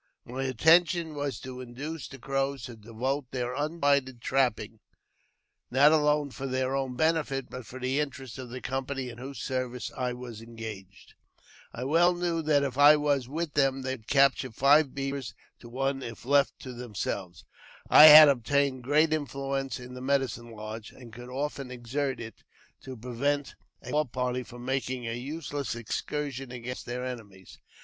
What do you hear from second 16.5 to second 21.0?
to them selves. I had obtained great influence in the medicine lodge, ■